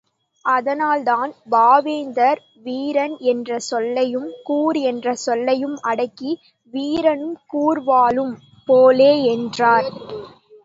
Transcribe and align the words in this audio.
அதனால்தான், 0.45 1.31
பாவேந்தர், 1.51 2.39
வீரன் 2.63 3.13
என்ற 3.31 3.59
சொல்லையும் 3.67 4.31
கூர் 4.43 4.79
என்ற 4.83 5.13
சொல்லையும் 5.25 5.77
அடக்கி 5.83 6.31
வீரனும் 6.73 7.37
கூர்வாளும் 7.53 8.33
போலே 8.69 9.13
என்றார். 9.33 9.89